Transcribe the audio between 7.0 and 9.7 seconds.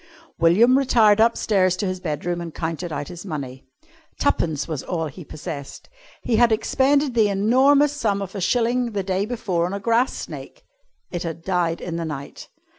the enormous sum of a shilling the day before